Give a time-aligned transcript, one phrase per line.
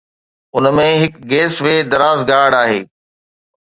[0.55, 2.79] ان ۾ هڪ گيس وي دراز گارڊ آهي